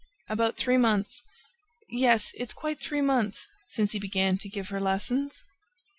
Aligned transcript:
'""About 0.33 0.57
three 0.57 0.77
months... 0.77 1.21
Yes, 1.87 2.33
it's 2.35 2.53
quite 2.53 2.79
three 2.79 3.01
months 3.01 3.45
since 3.67 3.91
he 3.91 3.99
began 3.99 4.35
to 4.39 4.49
give 4.49 4.69
her 4.69 4.81
lessons." 4.81 5.45